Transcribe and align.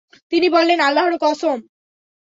তিনি 0.31 0.47
বললেন, 0.49 0.79
আল্লাহর 0.79 1.15
কসম! 1.17 1.57